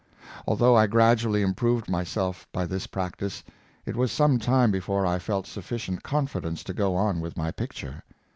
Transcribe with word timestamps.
Although 0.47 0.75
I 0.75 0.87
gradually 0.87 1.43
improved 1.43 1.87
myself 1.87 2.47
by 2.51 2.65
this 2.65 2.87
practice, 2.87 3.43
it 3.85 3.95
was 3.95 4.11
some 4.11 4.39
time 4.39 4.71
before 4.71 5.05
I 5.05 5.19
felt 5.19 5.45
sufficient 5.45 6.01
confidence 6.01 6.63
to 6.63 6.73
go 6.73 6.95
on 6.95 7.19
with 7.21 7.37
my 7.37 7.51
picture. 7.51 8.01